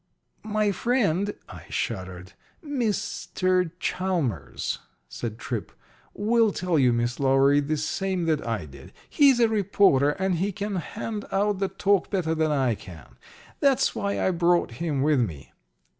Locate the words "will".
6.15-6.51